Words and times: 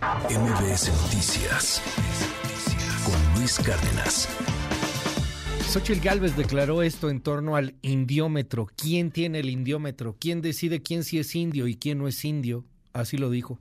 MBS 0.00 0.88
Noticias 1.02 1.82
con 3.04 3.38
Luis 3.38 3.58
Cárdenas. 3.58 4.28
Xochitl 5.68 6.00
Gálvez 6.00 6.36
declaró 6.38 6.82
esto 6.82 7.10
en 7.10 7.20
torno 7.20 7.54
al 7.54 7.74
indiómetro. 7.82 8.66
¿Quién 8.76 9.10
tiene 9.10 9.40
el 9.40 9.50
indiómetro? 9.50 10.16
¿Quién 10.18 10.40
decide 10.40 10.80
quién 10.80 11.04
sí 11.04 11.18
es 11.18 11.34
indio 11.34 11.68
y 11.68 11.76
quién 11.76 11.98
no 11.98 12.08
es 12.08 12.24
indio? 12.24 12.64
Así 12.94 13.18
lo 13.18 13.28
dijo. 13.28 13.58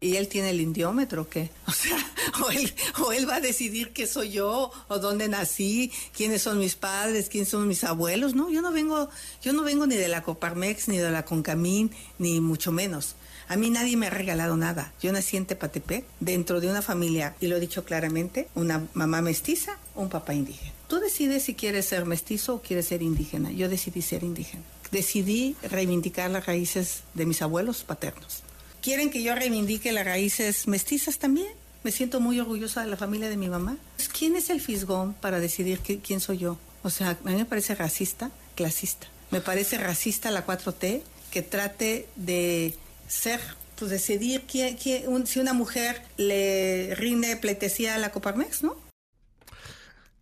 ¿Y 0.00 0.16
él 0.16 0.28
tiene 0.28 0.50
el 0.50 0.60
indiómetro 0.60 1.22
o 1.22 1.28
qué? 1.30 1.48
O 1.66 1.72
sea, 1.72 1.96
o 2.44 2.50
él, 2.50 2.74
o 3.02 3.12
él 3.12 3.26
va 3.26 3.36
a 3.36 3.40
decidir 3.40 3.94
qué 3.94 4.06
soy 4.06 4.32
yo, 4.32 4.70
o 4.88 4.98
dónde 4.98 5.28
nací, 5.28 5.90
quiénes 6.14 6.42
son 6.42 6.58
mis 6.58 6.74
padres, 6.74 7.30
quiénes 7.30 7.48
son 7.48 7.66
mis 7.66 7.84
abuelos. 7.84 8.34
No, 8.34 8.50
yo 8.50 8.60
no 8.60 8.70
vengo, 8.70 9.08
yo 9.40 9.54
no 9.54 9.62
vengo 9.62 9.86
ni 9.86 9.94
de 9.94 10.08
la 10.08 10.22
Coparmex, 10.22 10.88
ni 10.88 10.98
de 10.98 11.10
la 11.10 11.24
Concamín, 11.24 11.90
ni 12.18 12.40
mucho 12.40 12.70
menos. 12.70 13.16
A 13.48 13.56
mí 13.56 13.70
nadie 13.70 13.96
me 13.96 14.06
ha 14.06 14.10
regalado 14.10 14.56
nada. 14.56 14.92
Yo 15.02 15.12
nací 15.12 15.36
en 15.36 15.46
Tepatepec, 15.46 16.04
dentro 16.20 16.60
de 16.60 16.68
una 16.68 16.82
familia, 16.82 17.34
y 17.40 17.46
lo 17.46 17.56
he 17.56 17.60
dicho 17.60 17.84
claramente, 17.84 18.48
una 18.54 18.86
mamá 18.94 19.20
mestiza, 19.22 19.78
un 19.94 20.08
papá 20.08 20.34
indígena. 20.34 20.72
Tú 20.88 20.98
decides 20.98 21.44
si 21.44 21.54
quieres 21.54 21.86
ser 21.86 22.04
mestizo 22.04 22.54
o 22.54 22.62
quieres 22.62 22.86
ser 22.86 23.02
indígena. 23.02 23.50
Yo 23.50 23.68
decidí 23.68 24.02
ser 24.02 24.22
indígena. 24.22 24.62
Decidí 24.90 25.56
reivindicar 25.62 26.30
las 26.30 26.46
raíces 26.46 27.02
de 27.14 27.26
mis 27.26 27.42
abuelos 27.42 27.84
paternos. 27.84 28.42
¿Quieren 28.82 29.10
que 29.10 29.22
yo 29.22 29.34
reivindique 29.34 29.92
las 29.92 30.04
raíces 30.04 30.68
mestizas 30.68 31.18
también? 31.18 31.48
Me 31.82 31.90
siento 31.90 32.20
muy 32.20 32.38
orgullosa 32.38 32.82
de 32.82 32.90
la 32.90 32.96
familia 32.96 33.28
de 33.28 33.36
mi 33.36 33.48
mamá. 33.48 33.76
Pues, 33.96 34.08
¿Quién 34.08 34.36
es 34.36 34.50
el 34.50 34.60
fisgón 34.60 35.14
para 35.14 35.40
decidir 35.40 35.80
quién 35.80 36.20
soy 36.20 36.38
yo? 36.38 36.58
O 36.82 36.90
sea, 36.90 37.10
a 37.10 37.28
mí 37.28 37.34
me 37.34 37.46
parece 37.46 37.74
racista, 37.74 38.30
clasista. 38.54 39.06
Me 39.30 39.40
parece 39.40 39.78
racista 39.78 40.30
la 40.30 40.46
4T 40.46 41.02
que 41.30 41.42
trate 41.42 42.06
de 42.14 42.74
ser, 43.06 43.40
pues 43.78 43.90
decidir 43.90 44.42
quién, 44.50 44.78
si 45.26 45.40
una 45.40 45.52
mujer 45.52 46.02
le 46.16 46.94
rinde 46.94 47.36
pleitesía 47.36 47.94
a 47.94 47.98
la 47.98 48.10
Coparmex, 48.10 48.62
¿no? 48.62 48.76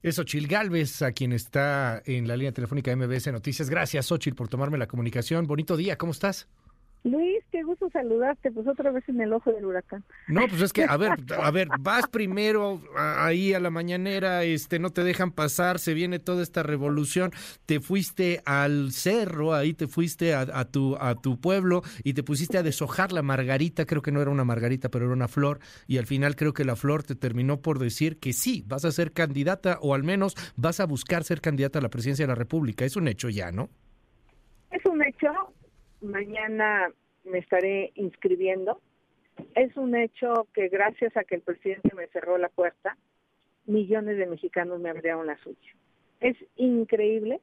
Es 0.03 0.19
Ochil 0.19 0.49
Galvez, 0.49 1.03
a 1.03 1.13
quien 1.13 1.33
está 1.33 2.03
en 2.07 2.27
la 2.27 2.37
línea 2.37 2.53
telefónica 2.53 2.95
MBS 2.95 3.29
Noticias. 3.29 3.71
Gracias, 3.71 4.11
Ochil, 4.11 4.35
por 4.35 4.49
tomarme 4.49 4.77
la 4.77 4.89
comunicación. 4.89 5.47
Bonito 5.47 5.77
día, 5.77 5.97
¿cómo 5.97 6.11
estás? 6.11 6.49
Luis, 7.05 7.43
qué 7.51 7.65
gusto 7.65 7.91
saludarte, 7.91 8.53
pues 8.53 8.69
otra 8.69 8.93
vez 8.93 9.03
en 9.09 9.21
el 9.21 9.33
ojo 9.33 9.51
del 9.53 9.65
huracán. 9.65 10.05
No, 10.29 10.47
pues 10.47 10.63
es 10.63 10.73
que, 10.73 10.85
a 10.85 10.97
ver, 10.97 11.11
a 11.43 11.51
ver, 11.51 11.69
vas 11.81 12.07
primero 12.07 12.81
ahí 12.97 13.55
a 13.55 13.61
la 13.61 13.71
mañanera, 13.71 14.45
este, 14.45 14.79
no 14.79 14.91
te 14.91 15.03
dejan 15.03 15.33
pasar, 15.33 15.81
se 15.81 15.95
viene 15.95 16.21
toda 16.21 16.45
esta 16.45 16.63
revolución, 16.63 17.33
te 17.67 17.81
fuiste 17.81 18.41
al 18.45 18.93
cerro, 18.93 19.53
ahí 19.53 19.75
te 19.75 19.89
fuiste 19.89 20.33
a, 20.35 20.65
tu, 20.67 20.97
a 21.01 21.17
tu 21.17 21.41
pueblo 21.41 21.83
y 22.05 22.15
te 22.15 22.23
pusiste 22.23 22.59
a 22.59 22.63
deshojar 22.63 23.13
la 23.13 23.23
margarita, 23.23 23.85
creo 23.85 24.03
que 24.03 24.13
no 24.13 24.23
era 24.23 24.31
una 24.31 24.45
margarita, 24.45 24.89
pero 24.89 25.07
era 25.07 25.15
una 25.15 25.29
flor, 25.29 25.59
y 25.89 25.99
al 25.99 26.07
final 26.07 26.37
creo 26.37 26.53
que 26.53 26.65
la 26.65 26.77
flor 26.77 27.03
te 27.03 27.17
terminó 27.17 27.61
por 27.63 27.81
decir 27.81 28.21
que 28.21 28.33
sí, 28.33 28.63
vas 28.69 28.85
a 28.85 28.93
ser 28.93 29.13
candidata, 29.13 29.79
o 29.81 29.95
al 29.95 30.05
menos 30.05 30.37
vas 30.55 30.79
a 30.79 30.87
buscar 30.87 31.25
ser 31.25 31.41
candidata 31.41 31.81
a 31.81 31.83
la 31.83 31.91
presidencia 31.91 32.25
de 32.25 32.29
la 32.29 32.37
República. 32.37 32.85
Es 32.85 32.95
un 32.95 33.09
hecho 33.09 33.29
ya, 33.29 33.51
¿no? 33.51 33.71
Es 34.71 34.85
un 34.87 35.03
hecho, 35.03 35.29
mañana 36.03 36.93
me 37.25 37.39
estaré 37.39 37.93
inscribiendo. 37.95 38.81
Es 39.55 39.77
un 39.77 39.95
hecho 39.95 40.47
que 40.53 40.69
gracias 40.69 41.17
a 41.17 41.25
que 41.25 41.37
el 41.37 41.43
presidente 41.43 41.95
me 41.95 42.07
cerró 42.09 42.39
la 42.39 42.49
puerta, 42.49 42.97
millones 43.67 44.19
de 44.19 44.27
mexicanos 44.27 44.81
me 44.81 44.91
abrieron 44.91 45.27
la 45.27 45.39
suya. 45.39 45.75
Es 46.21 46.37
increíble 46.57 47.41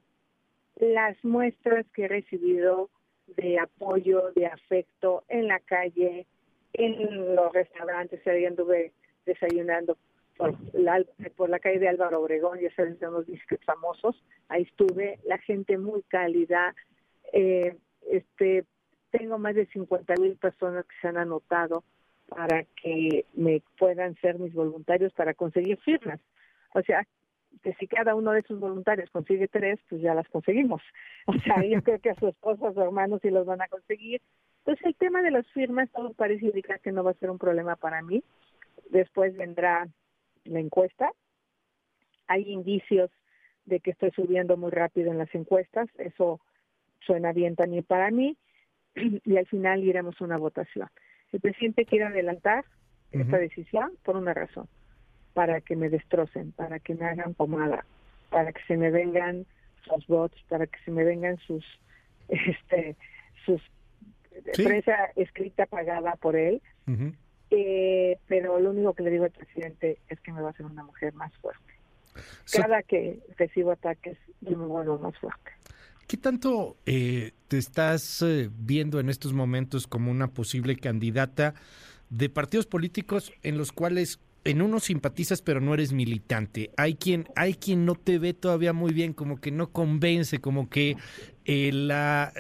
las 0.76 1.18
muestras 1.24 1.86
que 1.94 2.06
he 2.06 2.08
recibido 2.08 2.90
de 3.36 3.60
apoyo, 3.60 4.32
de 4.36 4.48
afecto 4.48 5.24
en 5.28 5.48
la 5.48 5.60
calle, 5.60 6.26
en 6.74 7.36
los 7.36 7.52
restaurantes, 7.54 8.26
ahí 8.28 8.46
anduve 8.46 8.94
desayunando 9.26 9.98
por 10.38 10.56
la, 10.74 11.04
por 11.36 11.50
la 11.50 11.60
calle 11.60 11.80
de 11.80 11.90
Álvaro 11.90 12.22
Obregón, 12.22 12.60
ya 12.60 12.74
sabes, 12.76 13.00
de 13.00 13.08
unos 13.08 13.26
discos 13.26 13.60
famosos, 13.66 14.24
ahí 14.48 14.64
estuve, 14.64 15.20
la 15.26 15.38
gente 15.40 15.78
muy 15.78 16.02
cálida, 16.04 16.74
eh, 17.34 17.76
este 18.08 18.66
tengo 19.12 19.38
más 19.38 19.56
de 19.56 19.66
50 19.68 20.14
mil 20.20 20.36
personas 20.36 20.86
que 20.86 20.96
se 21.02 21.08
han 21.08 21.18
anotado 21.18 21.84
para 22.28 22.64
que 22.76 23.26
me 23.34 23.62
puedan 23.78 24.16
ser 24.22 24.38
mis 24.38 24.54
voluntarios 24.54 25.12
para 25.14 25.34
conseguir 25.34 25.80
firmas. 25.80 26.20
O 26.76 26.82
sea, 26.84 27.06
que 27.64 27.74
si 27.74 27.88
cada 27.88 28.16
uno 28.16 28.32
de 28.32 28.42
esos 28.42 28.60
voluntarios 28.60 29.10
consigue 29.10 29.48
tres, 29.48 29.80
pues 29.90 30.02
ya 30.02 30.14
las 30.14 30.28
conseguimos. 30.30 30.82
O 31.26 31.34
sea, 31.34 31.64
yo 31.64 31.82
creo 31.84 32.00
que 32.00 32.12
a 32.12 32.16
su 32.16 32.28
esposa, 32.28 32.70
a 32.70 32.74
su 32.74 33.20
sí 33.22 33.30
los 33.30 33.46
van 33.46 33.62
a 33.62 33.68
conseguir. 33.68 34.22
Entonces, 34.60 34.86
el 34.86 34.96
tema 34.96 35.22
de 35.22 35.32
las 35.32 35.48
firmas, 35.48 35.90
todo 35.92 36.14
parece 36.14 36.46
indicar 36.46 36.80
que 36.80 36.92
no 36.92 37.04
va 37.04 37.12
a 37.12 37.16
ser 37.16 37.30
un 37.30 37.38
problema 37.38 37.76
para 37.76 38.02
mí. 38.02 38.24
Después 38.90 39.36
vendrá 39.36 39.88
la 40.46 40.60
encuesta. 40.60 41.12
Hay 42.28 42.50
indicios 42.52 43.12
de 43.66 43.80
que 43.80 43.92
estoy 43.92 44.12
subiendo 44.12 44.58
muy 44.58 44.72
rápido 44.72 45.12
en 45.12 45.18
las 45.18 45.34
encuestas. 45.34 45.88
Eso 45.98 46.40
suena 47.06 47.34
bien 47.34 47.56
también 47.56 47.84
para 47.84 48.12
mí 48.12 48.38
y 48.96 49.38
al 49.38 49.48
final 49.48 49.84
iremos 49.84 50.20
a 50.20 50.24
una 50.24 50.38
votación. 50.38 50.90
El 51.32 51.42
presidente 51.42 51.86
quiere 51.86 52.06
adelantar 52.06 52.66
esta 53.12 53.38
decisión 53.38 53.92
por 54.04 54.16
una 54.16 54.34
razón, 54.34 54.68
para 55.34 55.62
que 55.62 55.76
me 55.76 55.90
destrocen, 55.90 56.52
para 56.52 56.80
que 56.80 56.94
me 56.94 57.06
hagan 57.06 57.34
pomada, 57.34 57.86
para 58.30 58.52
que 58.52 58.62
se 58.68 58.78
me 58.78 58.92
vengan 58.92 59.46
sus 59.84 60.06
votos, 60.08 60.40
para 60.48 60.68
que 60.68 60.78
se 60.86 60.92
me 60.92 61.04
vengan 61.04 61.38
sus, 61.40 61.66
este, 62.30 62.96
sus 63.46 63.62
prensa 64.56 65.12
escrita 65.16 65.66
pagada 65.66 66.16
por 66.16 66.36
él. 66.36 66.62
eh, 67.52 68.18
pero 68.28 68.60
lo 68.60 68.72
único 68.72 68.94
que 68.94 69.04
le 69.04 69.12
digo 69.12 69.26
al 69.26 69.32
presidente 69.32 69.98
es 70.08 70.20
que 70.20 70.32
me 70.32 70.42
va 70.42 70.50
a 70.50 70.52
hacer 70.52 70.66
una 70.66 70.84
mujer 70.84 71.14
más 71.14 71.34
fuerte. 71.38 71.74
Cada 72.52 72.84
que 72.84 73.20
recibo 73.38 73.72
ataques, 73.72 74.18
yo 74.42 74.58
me 74.58 74.66
vuelvo 74.66 75.00
más 75.00 75.18
fuerte. 75.18 75.52
¿Qué 76.10 76.18
tanto 76.18 76.76
eh, 76.88 77.34
te 77.50 77.60
estás 77.60 78.24
eh, 78.24 78.50
viendo 78.58 79.00
en 79.00 79.10
estos 79.10 79.32
momentos 79.32 79.86
como 79.86 80.10
una 80.10 80.34
posible 80.34 80.76
candidata 80.76 81.54
de 82.10 82.30
partidos 82.30 82.66
políticos 82.66 83.32
en 83.44 83.60
los 83.60 83.72
cuales 83.72 84.20
en 84.44 84.64
uno 84.64 84.80
simpatizas 84.80 85.44
pero 85.44 85.62
no 85.62 85.76
eres 85.76 85.94
militante? 85.94 86.72
Hay 86.78 86.96
quien, 86.96 87.28
hay 87.36 87.54
quien 87.54 87.86
no 87.86 87.94
te 87.94 88.18
ve 88.18 88.34
todavía 88.34 88.74
muy 88.74 88.92
bien, 88.92 89.14
como 89.14 89.40
que 89.40 89.52
no 89.52 89.70
convence, 89.72 90.40
como 90.40 90.68
que 90.68 90.98
eh, 91.46 91.70
la, 91.72 92.34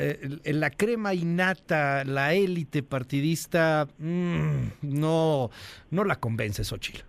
la 0.45 0.71
crema 0.71 1.13
innata, 1.13 2.03
la 2.05 2.33
élite 2.33 2.81
partidista, 2.81 3.87
mm, 3.99 4.63
no, 4.81 5.51
no 5.91 6.03
la 6.05 6.15
convence, 6.15 6.63
Xochitl. 6.63 7.08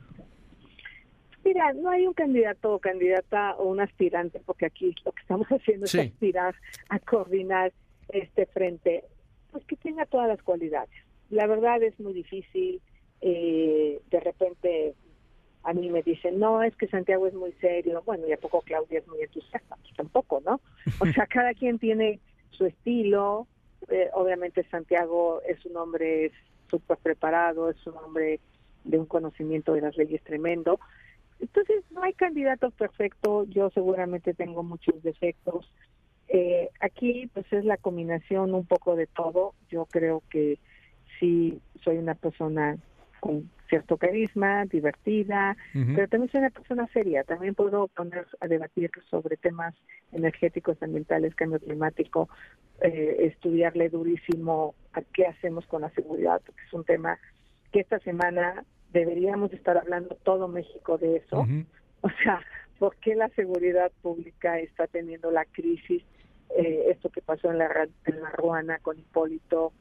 Mira, 1.60 1.74
no 1.74 1.90
hay 1.90 2.06
un 2.06 2.14
candidato 2.14 2.72
o 2.72 2.78
candidata 2.78 3.54
o 3.56 3.68
un 3.68 3.80
aspirante, 3.80 4.40
porque 4.46 4.64
aquí 4.64 4.94
lo 5.04 5.12
que 5.12 5.20
estamos 5.20 5.46
haciendo 5.50 5.84
es 5.84 5.94
aspirar 5.94 6.54
a 6.88 6.98
coordinar 6.98 7.72
este 8.08 8.46
frente, 8.46 9.04
pues 9.52 9.64
que 9.66 9.76
tenga 9.76 10.06
todas 10.06 10.28
las 10.28 10.42
cualidades. 10.42 10.88
La 11.28 11.46
verdad 11.46 11.82
es 11.82 12.00
muy 12.00 12.14
difícil, 12.14 12.80
eh, 13.20 14.00
de 14.10 14.20
repente 14.20 14.94
a 15.62 15.74
mí 15.74 15.90
me 15.90 16.02
dicen, 16.02 16.38
no, 16.38 16.62
es 16.62 16.74
que 16.76 16.88
Santiago 16.88 17.26
es 17.26 17.34
muy 17.34 17.52
serio, 17.60 18.02
bueno, 18.06 18.26
y 18.26 18.32
a 18.32 18.38
poco 18.38 18.62
Claudia 18.62 19.00
es 19.00 19.06
muy 19.06 19.20
entusiasta, 19.20 19.76
pues 19.76 19.94
tampoco, 19.94 20.40
¿no? 20.44 20.62
O 20.98 21.06
sea, 21.12 21.26
cada 21.28 21.52
quien 21.52 21.78
tiene 21.78 22.20
su 22.52 22.64
estilo, 22.64 23.46
eh, 23.90 24.08
obviamente 24.14 24.64
Santiago 24.70 25.42
es 25.46 25.62
un 25.66 25.76
hombre 25.76 26.32
súper 26.70 26.96
preparado, 26.96 27.68
es 27.68 27.86
un 27.86 27.98
hombre 27.98 28.40
de 28.84 28.98
un 28.98 29.04
conocimiento 29.04 29.74
de 29.74 29.82
las 29.82 29.96
leyes 29.98 30.22
tremendo, 30.24 30.80
entonces, 31.40 31.84
no 31.90 32.02
hay 32.02 32.12
candidato 32.12 32.70
perfecto, 32.70 33.44
yo 33.44 33.70
seguramente 33.70 34.34
tengo 34.34 34.62
muchos 34.62 35.02
defectos. 35.02 35.72
Eh, 36.28 36.70
aquí, 36.80 37.28
pues 37.32 37.50
es 37.52 37.64
la 37.64 37.76
combinación 37.76 38.54
un 38.54 38.66
poco 38.66 38.94
de 38.94 39.06
todo. 39.06 39.54
Yo 39.68 39.86
creo 39.86 40.22
que 40.30 40.58
sí 41.18 41.60
soy 41.82 41.98
una 41.98 42.14
persona 42.14 42.76
con 43.20 43.50
cierto 43.68 43.96
carisma, 43.96 44.64
divertida, 44.66 45.56
pero 45.72 46.08
también 46.08 46.30
soy 46.30 46.40
una 46.40 46.50
persona 46.50 46.88
seria. 46.92 47.24
También 47.24 47.54
puedo 47.54 47.88
poner 47.88 48.26
a 48.40 48.48
debatir 48.48 48.90
sobre 49.08 49.36
temas 49.36 49.74
energéticos, 50.12 50.82
ambientales, 50.82 51.34
cambio 51.34 51.60
climático, 51.60 52.28
eh, 52.80 53.16
estudiarle 53.20 53.88
durísimo 53.88 54.74
a 54.92 55.02
qué 55.02 55.26
hacemos 55.26 55.66
con 55.66 55.82
la 55.82 55.90
seguridad, 55.90 56.40
porque 56.44 56.62
es 56.66 56.72
un 56.72 56.84
tema 56.84 57.18
que 57.72 57.80
esta 57.80 58.00
semana 58.00 58.64
deberíamos 58.92 59.52
estar 59.52 59.76
hablando 59.78 60.16
todo 60.22 60.48
México 60.48 60.98
de 60.98 61.16
eso. 61.16 61.46
O 62.02 62.08
sea, 62.24 62.40
¿por 62.78 62.96
qué 62.96 63.14
la 63.14 63.28
seguridad 63.28 63.92
pública 64.00 64.58
está 64.58 64.86
teniendo 64.86 65.30
la 65.30 65.44
crisis? 65.44 66.02
Eh, 66.56 66.86
esto 66.88 67.10
que 67.10 67.20
pasó 67.20 67.50
en 67.50 67.58
la, 67.58 67.88
en 68.06 68.22
la 68.22 68.30
Ruana 68.30 68.78
con 68.78 68.98
Hipólito 68.98 69.74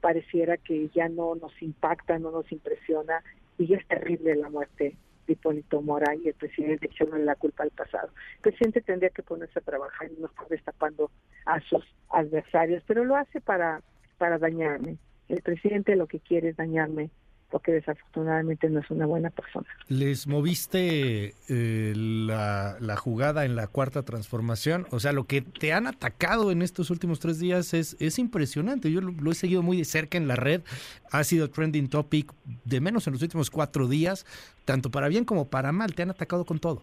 pareciera 0.00 0.56
que 0.56 0.88
ya 0.94 1.08
no 1.08 1.34
nos 1.34 1.60
impacta, 1.60 2.16
no 2.20 2.30
nos 2.30 2.52
impresiona 2.52 3.24
y 3.58 3.66
ya 3.66 3.78
es 3.78 3.88
terrible 3.88 4.36
la 4.36 4.50
muerte 4.50 4.96
de 5.26 5.32
Hipólito 5.32 5.82
Mora 5.82 6.14
y 6.14 6.28
el 6.28 6.34
presidente 6.34 6.86
echándole 6.86 7.24
la 7.24 7.34
culpa 7.34 7.64
al 7.64 7.70
pasado. 7.70 8.10
El 8.36 8.42
presidente 8.42 8.82
tendría 8.82 9.10
que 9.10 9.22
ponerse 9.22 9.58
a 9.58 9.62
trabajar 9.62 10.10
y 10.12 10.20
no 10.20 10.26
estar 10.26 10.46
destapando 10.46 11.10
a 11.46 11.60
sus 11.60 11.84
adversarios, 12.10 12.84
pero 12.86 13.04
lo 13.04 13.16
hace 13.16 13.40
para, 13.40 13.82
para 14.16 14.38
dañarme. 14.38 14.98
El 15.28 15.42
presidente 15.42 15.96
lo 15.96 16.06
que 16.06 16.20
quiere 16.20 16.50
es 16.50 16.56
dañarme 16.56 17.10
porque 17.54 17.70
desafortunadamente 17.70 18.68
no 18.68 18.80
es 18.80 18.90
una 18.90 19.06
buena 19.06 19.30
persona. 19.30 19.68
¿Les 19.86 20.26
moviste 20.26 21.34
eh, 21.48 21.92
la, 21.94 22.76
la, 22.80 22.96
jugada 22.96 23.44
en 23.44 23.54
la 23.54 23.68
cuarta 23.68 24.02
transformación? 24.02 24.88
O 24.90 24.98
sea, 24.98 25.12
lo 25.12 25.28
que 25.28 25.40
te 25.40 25.72
han 25.72 25.86
atacado 25.86 26.50
en 26.50 26.62
estos 26.62 26.90
últimos 26.90 27.20
tres 27.20 27.38
días 27.38 27.72
es, 27.72 27.96
es 28.00 28.18
impresionante. 28.18 28.90
Yo 28.90 29.00
lo, 29.00 29.12
lo, 29.12 29.30
he 29.30 29.36
seguido 29.36 29.62
muy 29.62 29.76
de 29.76 29.84
cerca 29.84 30.18
en 30.18 30.26
la 30.26 30.34
red. 30.34 30.62
Ha 31.12 31.22
sido 31.22 31.48
trending 31.48 31.88
topic 31.88 32.32
de 32.64 32.80
menos 32.80 33.06
en 33.06 33.12
los 33.12 33.22
últimos 33.22 33.52
cuatro 33.52 33.86
días, 33.86 34.26
tanto 34.64 34.90
para 34.90 35.06
bien 35.06 35.24
como 35.24 35.48
para 35.48 35.70
mal. 35.70 35.94
Te 35.94 36.02
han 36.02 36.10
atacado 36.10 36.44
con 36.44 36.58
todo. 36.58 36.82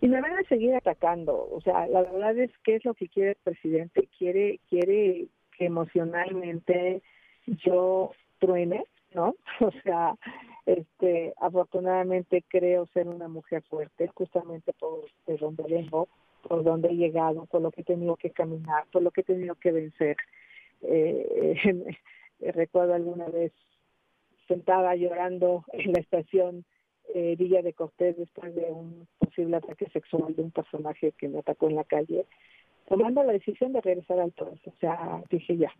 Y 0.00 0.06
me 0.06 0.20
van 0.20 0.36
a 0.36 0.44
seguir 0.44 0.76
atacando. 0.76 1.48
O 1.50 1.60
sea, 1.60 1.88
la 1.88 2.02
verdad 2.02 2.38
es 2.38 2.52
que 2.62 2.76
es 2.76 2.84
lo 2.84 2.94
que 2.94 3.08
quiere 3.08 3.30
el 3.30 3.38
presidente. 3.42 4.08
Quiere, 4.16 4.60
quiere 4.70 5.26
que 5.58 5.64
emocionalmente 5.64 7.02
yo 7.46 8.12
truene 8.38 8.84
¿no? 9.14 9.34
O 9.60 9.70
sea, 9.82 10.16
este, 10.66 11.34
afortunadamente 11.40 12.44
creo 12.48 12.86
ser 12.86 13.08
una 13.08 13.28
mujer 13.28 13.62
fuerte, 13.68 14.08
justamente 14.14 14.72
por 14.72 15.04
de 15.26 15.36
donde 15.36 15.62
vengo, 15.64 16.08
por 16.42 16.62
donde 16.64 16.88
he 16.90 16.96
llegado, 16.96 17.46
por 17.46 17.62
lo 17.62 17.70
que 17.70 17.82
he 17.82 17.84
tenido 17.84 18.16
que 18.16 18.30
caminar, 18.30 18.84
por 18.92 19.02
lo 19.02 19.10
que 19.10 19.22
he 19.22 19.24
tenido 19.24 19.54
que 19.56 19.72
vencer. 19.72 20.16
Eh, 20.86 22.52
recuerdo 22.52 22.92
alguna 22.92 23.26
vez 23.28 23.52
sentada 24.48 24.94
llorando 24.96 25.64
en 25.72 25.92
la 25.92 26.00
estación 26.00 26.64
eh, 27.14 27.36
Villa 27.36 27.62
de 27.62 27.72
Cortés 27.72 28.16
después 28.16 28.54
de 28.54 28.64
un 28.64 29.06
posible 29.18 29.56
ataque 29.56 29.88
sexual 29.90 30.34
de 30.34 30.42
un 30.42 30.50
personaje 30.50 31.12
que 31.12 31.28
me 31.28 31.38
atacó 31.38 31.68
en 31.68 31.76
la 31.76 31.84
calle, 31.84 32.26
tomando 32.88 33.22
la 33.22 33.32
decisión 33.32 33.72
de 33.72 33.80
regresar 33.80 34.18
al 34.18 34.32
país. 34.32 34.60
O 34.66 34.72
sea, 34.80 35.22
dije 35.30 35.56
ya, 35.56 35.72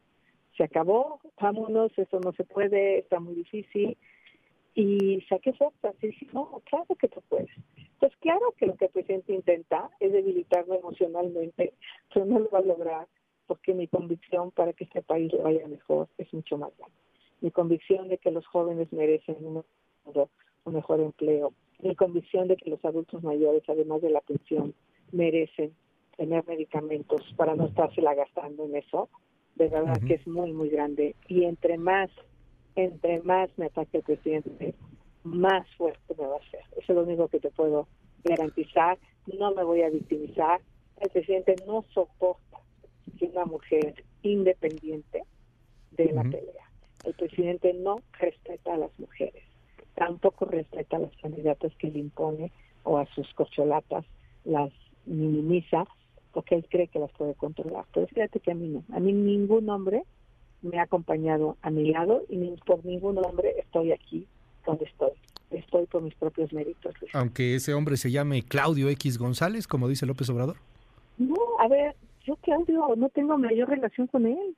se 0.56 0.64
acabó, 0.64 1.20
vámonos, 1.40 1.92
eso 1.96 2.20
no 2.20 2.32
se 2.32 2.44
puede, 2.44 2.98
está 2.98 3.20
muy 3.20 3.34
difícil. 3.34 3.96
Y 4.74 5.20
saqué 5.28 5.52
fuerzas 5.52 5.94
y 6.02 6.08
dije, 6.08 6.26
no, 6.32 6.60
claro 6.64 6.86
que 6.98 7.08
tú 7.08 7.22
puedes. 7.28 7.50
Pues 8.00 8.12
claro 8.16 8.52
que 8.58 8.66
lo 8.66 8.74
que 8.74 8.86
el 8.86 8.90
presidente 8.90 9.32
intenta 9.32 9.90
es 10.00 10.12
debilitarme 10.12 10.76
emocionalmente, 10.76 11.74
pero 12.12 12.26
no 12.26 12.40
lo 12.40 12.50
va 12.50 12.58
a 12.58 12.62
lograr 12.62 13.06
porque 13.46 13.74
mi 13.74 13.86
convicción 13.86 14.50
para 14.50 14.72
que 14.72 14.84
este 14.84 15.02
país 15.02 15.32
le 15.32 15.42
vaya 15.42 15.66
mejor 15.68 16.08
es 16.18 16.32
mucho 16.32 16.58
más 16.58 16.76
grande. 16.76 16.96
Mi 17.40 17.50
convicción 17.50 18.08
de 18.08 18.18
que 18.18 18.30
los 18.30 18.46
jóvenes 18.46 18.92
merecen 18.92 19.36
un, 19.44 19.64
un 20.64 20.74
mejor 20.74 21.00
empleo, 21.00 21.52
mi 21.80 21.94
convicción 21.94 22.48
de 22.48 22.56
que 22.56 22.70
los 22.70 22.84
adultos 22.84 23.22
mayores, 23.22 23.62
además 23.68 24.00
de 24.00 24.10
la 24.10 24.20
pensión, 24.22 24.74
merecen 25.12 25.74
tener 26.16 26.46
medicamentos 26.46 27.20
para 27.36 27.54
no 27.54 27.66
estársela 27.66 28.14
gastando 28.14 28.64
en 28.64 28.76
eso, 28.76 29.08
de 29.56 29.68
verdad 29.68 30.00
que 30.06 30.14
es 30.14 30.26
muy, 30.26 30.52
muy 30.52 30.68
grande. 30.68 31.14
Y 31.28 31.44
entre 31.44 31.78
más, 31.78 32.10
entre 32.76 33.20
más 33.22 33.50
me 33.56 33.66
ataque 33.66 33.98
el 33.98 34.02
presidente, 34.02 34.74
más 35.22 35.66
fuerte 35.76 36.14
me 36.18 36.26
va 36.26 36.34
a 36.34 36.38
hacer. 36.38 36.60
Eso 36.72 36.92
es 36.92 36.96
lo 36.96 37.02
único 37.02 37.28
que 37.28 37.40
te 37.40 37.50
puedo 37.50 37.88
garantizar. 38.24 38.98
No 39.38 39.54
me 39.54 39.64
voy 39.64 39.82
a 39.82 39.90
victimizar. 39.90 40.60
El 41.00 41.10
presidente 41.10 41.56
no 41.66 41.84
soporta 41.92 42.58
que 43.18 43.26
una 43.26 43.44
mujer 43.44 44.04
independiente 44.22 45.24
de 45.92 46.12
la 46.12 46.22
pelea. 46.22 46.70
El 47.04 47.14
presidente 47.14 47.72
no 47.74 48.00
respeta 48.18 48.74
a 48.74 48.78
las 48.78 48.98
mujeres. 48.98 49.44
Tampoco 49.94 50.46
respeta 50.46 50.96
a 50.96 51.00
las 51.00 51.16
candidatas 51.18 51.72
que 51.76 51.90
le 51.90 52.00
impone 52.00 52.50
o 52.82 52.98
a 52.98 53.06
sus 53.14 53.32
corcholatas, 53.34 54.04
las 54.44 54.72
minimiza 55.06 55.86
porque 56.34 56.56
él 56.56 56.66
cree 56.68 56.88
que 56.88 56.98
las 56.98 57.12
puede 57.12 57.34
controlar. 57.34 57.84
Pero 57.94 58.06
fíjate 58.08 58.40
que 58.40 58.50
a 58.50 58.54
mí 58.54 58.68
no. 58.68 58.84
A 58.94 59.00
mí 59.00 59.12
ningún 59.12 59.68
hombre 59.70 60.02
me 60.62 60.78
ha 60.78 60.82
acompañado 60.82 61.56
a 61.62 61.70
mi 61.70 61.90
lado 61.90 62.24
y 62.28 62.36
ni 62.36 62.56
por 62.66 62.84
ningún 62.84 63.18
hombre 63.24 63.54
estoy 63.58 63.92
aquí 63.92 64.26
donde 64.66 64.84
estoy. 64.84 65.12
Estoy 65.50 65.86
por 65.86 66.02
mis 66.02 66.14
propios 66.16 66.52
méritos. 66.52 66.94
Aunque 67.12 67.54
ese 67.54 67.74
hombre 67.74 67.96
se 67.96 68.10
llame 68.10 68.42
Claudio 68.42 68.88
X 68.90 69.18
González, 69.18 69.68
como 69.68 69.88
dice 69.88 70.06
López 70.06 70.28
Obrador. 70.30 70.56
No, 71.16 71.36
a 71.60 71.68
ver, 71.68 71.94
yo 72.24 72.34
Claudio 72.36 72.88
no 72.96 73.08
tengo 73.10 73.38
mayor 73.38 73.68
relación 73.68 74.08
con 74.08 74.26
él. 74.26 74.56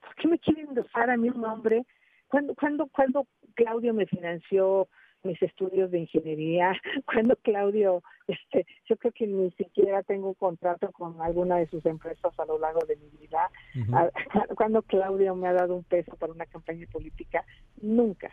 ¿Por 0.00 0.14
qué 0.14 0.28
me 0.28 0.38
quieren 0.38 0.78
usar 0.78 1.10
a 1.10 1.16
mí 1.16 1.28
un 1.28 1.44
hombre? 1.44 1.84
cuando 2.32 2.54
cuando 2.54 2.86
cuando 2.86 3.26
Claudio 3.54 3.92
me 3.92 4.06
financió 4.06 4.88
mis 5.22 5.40
estudios 5.42 5.90
de 5.90 6.00
ingeniería, 6.00 6.72
cuando 7.06 7.36
Claudio, 7.36 8.02
este, 8.26 8.66
yo 8.88 8.96
creo 8.96 9.12
que 9.12 9.26
ni 9.26 9.50
siquiera 9.52 10.02
tengo 10.02 10.28
un 10.28 10.34
contrato 10.34 10.90
con 10.92 11.20
alguna 11.20 11.56
de 11.56 11.66
sus 11.68 11.84
empresas 11.86 12.38
a 12.38 12.44
lo 12.44 12.58
largo 12.58 12.80
de 12.86 12.96
mi 12.96 13.08
vida, 13.20 13.50
cuando 14.56 14.82
Claudio 14.82 15.34
me 15.34 15.48
ha 15.48 15.52
dado 15.52 15.76
un 15.76 15.84
peso 15.84 16.16
para 16.16 16.32
una 16.32 16.46
campaña 16.46 16.86
política, 16.90 17.44
nunca. 17.80 18.30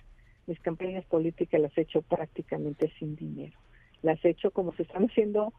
Mis 0.47 0.59
campañas 0.61 1.05
políticas 1.05 1.61
las 1.61 1.77
he 1.77 1.81
hecho 1.81 2.01
prácticamente 2.01 2.91
sin 2.97 3.15
dinero. 3.15 3.57
Las 4.01 4.23
he 4.25 4.29
hecho 4.29 4.49
como 4.49 4.73
se 4.73 4.83
están 4.83 5.05
haciendo, 5.05 5.53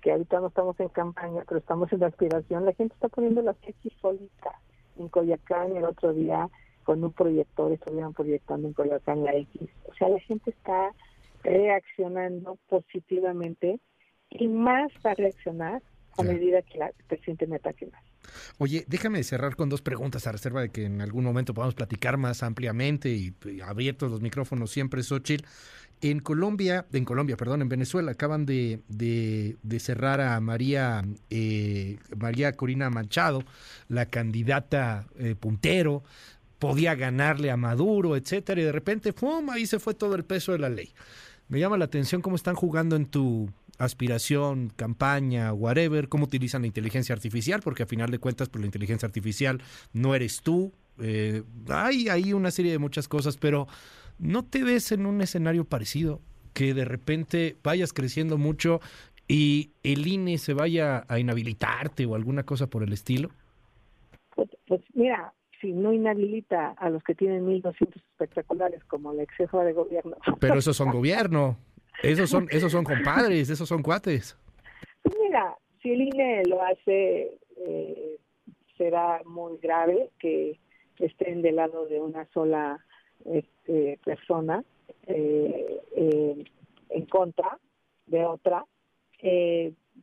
que 0.00 0.10
ahorita 0.10 0.40
no 0.40 0.48
estamos 0.48 0.78
en 0.80 0.88
campaña, 0.88 1.44
pero 1.46 1.58
estamos 1.60 1.92
en 1.92 2.02
aspiración. 2.02 2.64
La 2.64 2.72
gente 2.72 2.94
está 2.94 3.08
poniendo 3.08 3.40
las 3.42 3.56
X 3.62 3.92
solitas 4.00 4.56
en 4.98 5.08
Coyacán 5.08 5.76
el 5.76 5.84
otro 5.84 6.12
día 6.12 6.50
con 6.84 7.02
un 7.02 7.12
proyector 7.12 7.72
estuvieron 7.72 8.12
proyectando 8.12 8.68
en 8.68 8.74
Coyoacán 8.74 9.24
la 9.24 9.34
X. 9.34 9.68
O 9.84 9.94
sea, 9.94 10.08
la 10.08 10.20
gente 10.20 10.50
está 10.50 10.92
reaccionando 11.42 12.58
positivamente 12.68 13.80
y 14.30 14.48
más 14.48 14.90
va 15.04 15.12
a 15.12 15.14
reaccionar 15.14 15.82
a 16.18 16.22
medida 16.22 16.62
que 16.62 16.78
la, 16.78 16.90
presidente 17.08 17.46
me 17.46 17.56
ataque 17.56 17.86
más. 17.86 18.02
Oye, 18.58 18.84
déjame 18.86 19.22
cerrar 19.24 19.56
con 19.56 19.68
dos 19.68 19.82
preguntas 19.82 20.26
a 20.26 20.32
reserva 20.32 20.60
de 20.60 20.70
que 20.70 20.84
en 20.84 21.00
algún 21.00 21.24
momento 21.24 21.54
podamos 21.54 21.74
platicar 21.74 22.16
más 22.16 22.42
ampliamente 22.42 23.10
y, 23.10 23.34
abiertos 23.64 24.10
los 24.10 24.20
micrófonos 24.20 24.70
siempre, 24.70 25.02
Xochitl. 25.02 25.44
En 26.00 26.18
Colombia, 26.18 26.84
en 26.92 27.04
Colombia, 27.04 27.36
perdón, 27.36 27.62
en 27.62 27.68
Venezuela, 27.68 28.10
acaban 28.10 28.44
de, 28.44 28.80
de, 28.88 29.78
cerrar 29.78 30.20
a 30.20 30.40
María, 30.40 31.04
eh, 31.30 31.98
María 32.16 32.52
Corina 32.54 32.90
Manchado, 32.90 33.44
la 33.88 34.06
candidata 34.06 35.06
eh, 35.16 35.36
puntero 35.38 36.02
podía 36.62 36.94
ganarle 36.94 37.50
a 37.50 37.56
Maduro, 37.56 38.14
etcétera, 38.14 38.60
y 38.60 38.64
de 38.64 38.70
repente, 38.70 39.12
¡pum! 39.12 39.50
ahí 39.50 39.66
se 39.66 39.80
fue 39.80 39.94
todo 39.94 40.14
el 40.14 40.24
peso 40.24 40.52
de 40.52 40.60
la 40.60 40.68
ley. 40.68 40.94
Me 41.48 41.58
llama 41.58 41.76
la 41.76 41.86
atención 41.86 42.22
cómo 42.22 42.36
están 42.36 42.54
jugando 42.54 42.94
en 42.94 43.06
tu 43.06 43.50
aspiración, 43.78 44.72
campaña, 44.76 45.52
whatever, 45.52 46.08
cómo 46.08 46.22
utilizan 46.22 46.62
la 46.62 46.68
inteligencia 46.68 47.16
artificial, 47.16 47.62
porque 47.64 47.82
a 47.82 47.86
final 47.86 48.12
de 48.12 48.20
cuentas, 48.20 48.46
por 48.48 48.52
pues, 48.52 48.60
la 48.60 48.66
inteligencia 48.66 49.06
artificial 49.06 49.60
no 49.92 50.14
eres 50.14 50.40
tú. 50.40 50.72
Eh, 51.00 51.42
hay 51.68 52.08
ahí 52.08 52.32
una 52.32 52.52
serie 52.52 52.70
de 52.70 52.78
muchas 52.78 53.08
cosas, 53.08 53.38
pero 53.38 53.66
¿no 54.20 54.44
te 54.44 54.62
ves 54.62 54.92
en 54.92 55.04
un 55.04 55.20
escenario 55.20 55.64
parecido? 55.64 56.20
Que 56.52 56.74
de 56.74 56.84
repente 56.84 57.56
vayas 57.64 57.92
creciendo 57.92 58.38
mucho 58.38 58.80
y 59.26 59.72
el 59.82 60.06
INE 60.06 60.38
se 60.38 60.54
vaya 60.54 61.06
a 61.08 61.18
inhabilitarte 61.18 62.06
o 62.06 62.14
alguna 62.14 62.44
cosa 62.44 62.68
por 62.68 62.84
el 62.84 62.92
estilo? 62.92 63.30
Pues, 64.36 64.48
pues 64.68 64.80
mira, 64.94 65.34
si 65.62 65.72
no 65.72 65.92
inhabilita 65.92 66.70
a 66.76 66.90
los 66.90 67.02
que 67.04 67.14
tienen 67.14 67.46
1.200 67.46 67.96
espectaculares 67.96 68.84
como 68.84 69.12
la 69.14 69.22
ex 69.22 69.34
jefa 69.36 69.62
de 69.62 69.72
gobierno. 69.72 70.16
Pero 70.40 70.56
esos 70.56 70.76
son 70.76 70.90
gobierno, 70.92 71.56
esos 72.02 72.28
son, 72.28 72.48
esos 72.50 72.72
son 72.72 72.84
compadres, 72.84 73.48
esos 73.48 73.68
son 73.68 73.82
cuates. 73.82 74.36
Mira, 75.22 75.56
si 75.80 75.92
el 75.92 76.02
INE 76.02 76.42
lo 76.46 76.62
hace, 76.62 77.38
eh, 77.56 78.16
será 78.76 79.22
muy 79.24 79.56
grave 79.58 80.10
que 80.18 80.58
estén 80.98 81.42
del 81.42 81.56
lado 81.56 81.86
de 81.86 82.00
una 82.00 82.26
sola 82.32 82.84
este, 83.24 84.00
persona 84.04 84.64
eh, 85.06 85.80
eh, 85.96 86.44
en 86.90 87.06
contra 87.06 87.58
de 88.06 88.24
otra. 88.24 88.66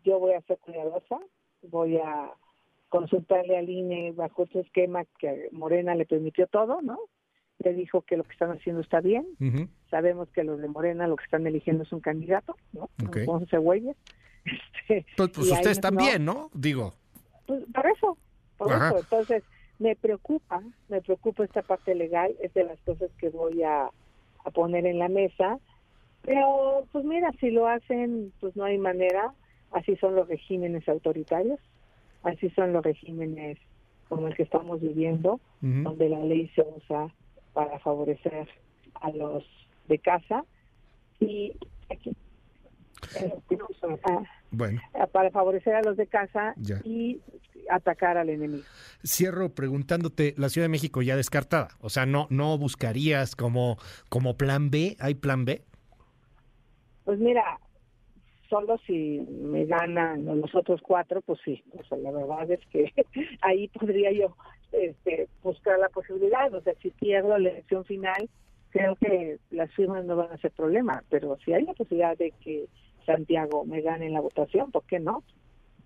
yo 0.03 0.19
voy 0.19 0.33
a 0.33 0.41
ser 0.41 0.57
cuidadosa, 0.59 1.19
voy 1.63 1.97
a 1.97 2.31
consultarle 2.89 3.57
al 3.57 3.69
INE 3.69 4.11
bajo 4.11 4.43
ese 4.43 4.61
esquema 4.61 5.05
que 5.19 5.49
Morena 5.51 5.95
le 5.95 6.05
permitió 6.05 6.47
todo, 6.47 6.81
¿no? 6.81 6.99
Le 7.59 7.73
dijo 7.73 8.01
que 8.01 8.17
lo 8.17 8.23
que 8.23 8.31
están 8.31 8.51
haciendo 8.51 8.81
está 8.81 8.99
bien. 9.01 9.25
Sabemos 9.89 10.29
que 10.29 10.43
los 10.43 10.59
de 10.59 10.67
Morena 10.67 11.07
lo 11.07 11.15
que 11.15 11.25
están 11.25 11.45
eligiendo 11.45 11.83
es 11.83 11.91
un 11.91 11.99
candidato, 11.99 12.55
¿no? 12.73 12.89
Okay. 13.07 13.25
Este, 14.45 15.05
pues, 15.17 15.29
pues 15.29 15.51
ustedes 15.51 15.79
también, 15.79 16.25
¿no? 16.25 16.49
Digo. 16.53 16.93
Pues 17.45 17.63
por 17.73 17.87
eso, 17.87 18.17
por 18.57 18.71
eso. 18.71 18.99
Entonces, 18.99 19.43
me 19.77 19.95
preocupa, 19.95 20.61
me 20.87 21.01
preocupa 21.01 21.43
esta 21.43 21.61
parte 21.61 21.95
legal, 21.95 22.35
es 22.41 22.53
de 22.53 22.63
las 22.63 22.79
cosas 22.81 23.09
que 23.17 23.29
voy 23.29 23.63
a, 23.63 23.85
a 24.45 24.51
poner 24.51 24.85
en 24.85 24.99
la 24.99 25.09
mesa. 25.09 25.59
Pero, 26.21 26.85
pues 26.91 27.05
mira, 27.05 27.31
si 27.39 27.49
lo 27.51 27.67
hacen, 27.67 28.33
pues 28.39 28.55
no 28.55 28.65
hay 28.65 28.77
manera. 28.77 29.33
Así 29.71 29.95
son 29.97 30.15
los 30.15 30.27
regímenes 30.27 30.87
autoritarios. 30.89 31.59
Así 32.23 32.49
son 32.51 32.73
los 32.73 32.83
regímenes 32.83 33.57
como 34.07 34.27
el 34.27 34.35
que 34.35 34.43
estamos 34.43 34.81
viviendo, 34.81 35.39
donde 35.61 36.09
la 36.09 36.19
ley 36.19 36.49
se 36.55 36.61
usa 36.61 37.13
para 37.53 37.79
favorecer 37.79 38.47
a 38.95 39.11
los 39.11 39.43
de 39.87 39.99
casa. 39.99 40.43
Y 41.19 41.53
aquí, 41.91 42.15
eh, 43.15 43.33
Bueno. 44.51 44.81
para 45.11 45.29
favorecer 45.31 45.75
a 45.75 45.81
los 45.81 45.95
de 45.97 46.07
casa 46.07 46.55
y 46.83 47.21
atacar 47.69 48.17
al 48.17 48.29
enemigo. 48.29 48.63
Cierro 49.05 49.49
preguntándote, 49.53 50.33
la 50.37 50.49
Ciudad 50.49 50.65
de 50.65 50.69
México 50.69 51.01
ya 51.01 51.15
descartada, 51.15 51.69
o 51.81 51.89
sea, 51.89 52.05
no 52.05 52.27
no 52.29 52.57
buscarías 52.57 53.35
como 53.35 53.77
como 54.09 54.37
plan 54.37 54.71
B, 54.71 54.95
¿hay 54.99 55.13
plan 55.15 55.45
B? 55.45 55.63
Pues 57.05 57.19
mira, 57.19 57.59
solo 58.49 58.77
si 58.85 59.19
me 59.29 59.65
ganan 59.65 60.25
los 60.25 60.53
otros 60.55 60.81
cuatro, 60.81 61.21
pues 61.21 61.39
sí, 61.45 61.63
o 61.77 61.83
sea, 61.83 61.97
la 61.97 62.11
verdad 62.11 62.49
es 62.51 62.59
que 62.67 62.91
ahí 63.41 63.67
podría 63.69 64.11
yo 64.11 64.35
este, 64.71 65.27
buscar 65.43 65.79
la 65.79 65.89
posibilidad, 65.89 66.53
o 66.53 66.61
sea, 66.61 66.73
si 66.81 66.89
pierdo 66.91 67.37
la 67.37 67.49
elección 67.49 67.85
final, 67.85 68.29
creo 68.71 68.95
que 68.95 69.39
las 69.51 69.71
firmas 69.73 70.05
no 70.05 70.15
van 70.15 70.31
a 70.31 70.37
ser 70.37 70.51
problema, 70.51 71.03
pero 71.09 71.37
si 71.45 71.53
hay 71.53 71.63
la 71.63 71.73
posibilidad 71.73 72.17
de 72.17 72.31
que 72.43 72.65
Santiago 73.05 73.65
me 73.65 73.81
gane 73.81 74.07
en 74.07 74.13
la 74.13 74.21
votación, 74.21 74.71
¿por 74.71 74.83
qué 74.83 74.99
no? 74.99 75.23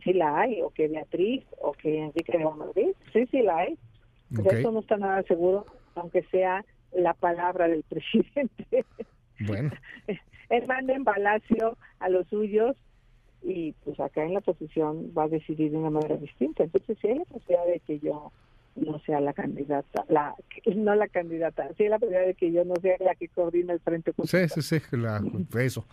Sí 0.03 0.13
la 0.13 0.41
hay, 0.41 0.61
o 0.61 0.69
que 0.69 0.87
Beatriz, 0.87 1.45
o 1.61 1.71
que 1.71 1.99
Enrique 1.99 2.37
de 2.37 2.43
Madrid, 2.43 2.89
sí, 3.13 3.25
sí 3.27 3.41
la 3.41 3.57
hay. 3.57 3.77
Eso 4.51 4.71
no 4.71 4.79
está 4.79 4.97
nada 4.97 5.23
seguro, 5.23 5.65
aunque 5.95 6.23
sea 6.23 6.65
la 6.91 7.13
palabra 7.13 7.67
del 7.67 7.83
presidente. 7.89 8.85
Bueno. 9.39 9.71
En 10.49 11.03
Palacio 11.03 11.77
a 11.99 12.09
los 12.09 12.27
suyos 12.27 12.75
y 13.41 13.73
pues 13.83 13.99
acá 13.99 14.23
en 14.23 14.33
la 14.33 14.41
posición 14.41 15.11
va 15.17 15.23
a 15.23 15.27
decidir 15.27 15.71
de 15.71 15.77
una 15.77 15.89
manera 15.89 16.15
distinta. 16.15 16.63
Entonces, 16.63 16.97
si 17.01 17.07
hay 17.07 17.19
la 17.19 17.25
posibilidad 17.25 17.65
de 17.65 17.79
que 17.81 17.99
yo 17.99 18.31
no 18.75 18.99
sea 18.99 19.19
la 19.19 19.33
candidata, 19.33 20.03
la 20.09 20.33
no 20.75 20.95
la 20.95 21.07
candidata, 21.07 21.69
sí 21.77 21.87
la 21.87 21.99
posibilidad 21.99 22.25
de 22.25 22.33
que 22.33 22.51
yo 22.51 22.65
no 22.65 22.73
sea 22.81 22.95
la 22.99 23.13
que 23.15 23.27
coordina 23.27 23.73
el 23.73 23.79
frente 23.79 24.13
Sí, 24.23 24.37
sí, 24.49 24.61
sí, 24.61 24.81
eso. 25.59 25.85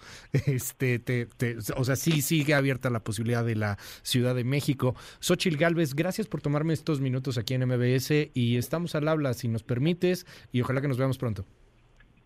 Este, 0.47 0.99
te, 0.99 1.29
o 1.77 1.85
sea, 1.85 1.97
sí 1.97 2.23
sigue 2.23 2.55
abierta 2.55 2.89
la 2.91 3.01
posibilidad 3.01 3.45
de 3.45 3.57
la 3.57 3.77
Ciudad 4.03 4.35
de 4.35 4.45
México. 4.45 4.95
Xochil 5.19 5.57
Galvez, 5.57 5.95
gracias 5.95 6.27
por 6.27 6.41
tomarme 6.41 6.73
estos 6.73 7.01
minutos 7.01 7.37
aquí 7.37 7.55
en 7.55 7.67
MBS 7.67 8.31
y 8.33 8.57
estamos 8.57 8.95
al 8.95 9.09
habla 9.09 9.35
si 9.35 9.49
nos 9.49 9.63
permites 9.63 10.27
y 10.53 10.63
ojalá 10.63 10.81
que 10.81 10.89
nos 10.89 10.99
veamos 10.99 11.19
pronto. 11.19 11.45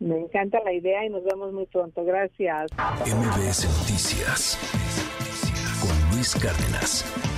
Me 0.04 0.20
encanta 0.20 0.62
la 0.62 0.74
idea 0.74 1.06
y 1.06 1.08
nos 1.08 1.24
vemos 1.24 1.50
muy 1.54 1.64
pronto. 1.64 2.04
Gracias. 2.04 2.70
MBS 3.06 3.64
Noticias 3.80 4.58
con 5.80 6.10
Luis 6.14 6.34
Cárdenas. 6.34 7.33